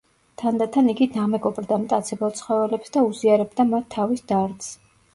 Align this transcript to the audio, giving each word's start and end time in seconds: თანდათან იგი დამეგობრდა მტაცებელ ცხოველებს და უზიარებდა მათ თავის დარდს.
თანდათან 0.43 0.89
იგი 0.93 1.07
დამეგობრდა 1.17 1.79
მტაცებელ 1.85 2.35
ცხოველებს 2.41 2.97
და 2.99 3.07
უზიარებდა 3.13 3.71
მათ 3.77 3.91
თავის 3.99 4.29
დარდს. 4.37 4.77